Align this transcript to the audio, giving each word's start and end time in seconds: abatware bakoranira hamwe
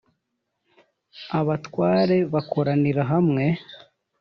abatware 1.39 2.17
bakoranira 2.33 3.01
hamwe 3.11 3.45